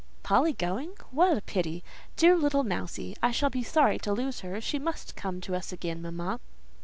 "Polly 0.23 0.53
going? 0.53 0.93
What 1.11 1.37
a 1.37 1.41
pity! 1.41 1.83
Dear 2.15 2.35
little 2.35 2.63
Mousie, 2.63 3.15
I 3.21 3.29
shall 3.29 3.51
be 3.51 3.61
sorry 3.61 3.99
to 3.99 4.11
lose 4.13 4.39
her: 4.39 4.59
she 4.59 4.79
must 4.79 5.15
come 5.15 5.39
to 5.41 5.53
us 5.53 5.71
again, 5.71 6.01
mamma." 6.01 6.39